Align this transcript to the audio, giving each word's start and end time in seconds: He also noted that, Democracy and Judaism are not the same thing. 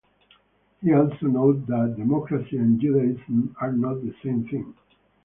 He 0.81 0.91
also 0.95 1.27
noted 1.27 1.67
that, 1.67 1.93
Democracy 1.95 2.57
and 2.57 2.81
Judaism 2.81 3.55
are 3.61 3.71
not 3.71 4.01
the 4.01 4.15
same 4.23 4.47
thing. 4.47 4.75